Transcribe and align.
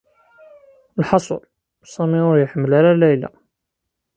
Lḥaṣul 1.01 1.43
Sami 1.93 2.19
ur 2.29 2.37
iḥemmel 2.39 2.71
ara 2.79 2.99
Layla. 3.01 3.29